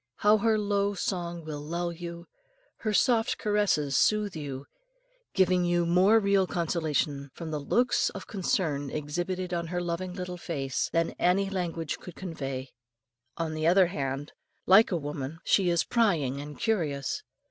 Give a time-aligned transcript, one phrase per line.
[0.15, 2.25] How her low song will lull you,
[2.77, 4.65] her soft caresses soothe you,
[5.35, 10.37] giving you more real consolation from the looks of concern exhibited on her loving little
[10.37, 12.69] face, than any language could convey.
[13.37, 14.31] On the other hand,
[14.65, 17.21] like a woman, she is prying and curious.